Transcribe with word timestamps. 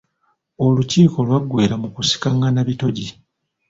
Olukiiko 0.65 1.17
lw’aggweera 1.27 1.75
mu 1.81 1.87
kusikaղղana 1.95 2.59
bitogi. 2.67 3.07